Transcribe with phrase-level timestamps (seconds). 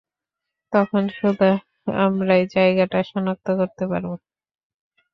[0.73, 1.47] তখন শুধু
[2.01, 4.15] আমরাই জায়গাটা শনাক্ত করতে পারবো।